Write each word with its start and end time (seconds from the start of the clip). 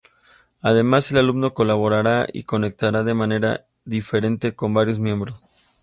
Además, 0.63 1.11
el 1.11 1.19
alumno 1.19 1.53
colaborará 1.53 2.25
y 2.33 2.39
se 2.39 2.45
conectará 2.47 3.03
de 3.03 3.13
manera 3.13 3.67
diferente 3.85 4.55
con 4.55 4.73
varios 4.73 4.97
miembros. 4.97 5.43